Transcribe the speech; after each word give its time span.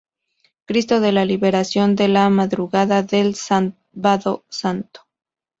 Cristo 0.65 0.99
de 0.99 1.11
la 1.11 1.25
Liberación 1.25 1.95
en 1.99 2.13
la 2.13 2.27
madrugada 2.31 3.03
del 3.03 3.35
Sábado 3.35 4.43
Santo. 4.49 5.01